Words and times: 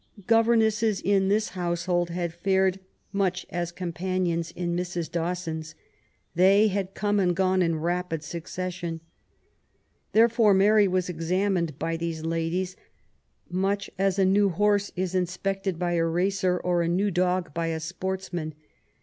Governesses 0.25 0.99
in 0.99 1.27
this 1.27 1.49
household 1.49 2.09
had 2.09 2.33
fared 2.33 2.79
much 3.13 3.45
as 3.51 3.71
companions 3.71 4.49
in 4.49 4.75
Mrs. 4.75 5.11
Dawson's. 5.11 5.75
They 6.33 6.69
had 6.69 6.95
come 6.95 7.19
and 7.19 7.35
gone 7.35 7.61
in 7.61 7.75
rapid 7.77 8.23
succession. 8.23 8.99
Therefore 10.13 10.55
Mary 10.55 10.87
was 10.87 11.07
examined 11.07 11.77
by 11.77 11.97
these 11.97 12.25
ladies 12.25 12.75
much 13.47 13.91
as 13.99 14.17
a 14.17 14.25
new 14.25 14.49
horse 14.49 14.91
is 14.95 15.13
inspected 15.13 15.77
by 15.77 15.91
a 15.93 16.05
racer, 16.05 16.57
or 16.57 16.81
a 16.81 16.87
new 16.87 17.11
dog 17.11 17.53
by 17.53 17.67
a 17.67 17.79
sportsman. 17.79 18.55